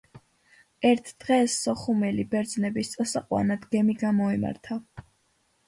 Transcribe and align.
ერთ 0.91 1.11
დღეს 1.23 1.57
სოხუმელი 1.65 2.25
ბერძნების 2.33 2.91
წასაყვანად 2.95 3.71
გემი 3.77 3.99
გამოემართა. 4.07 4.83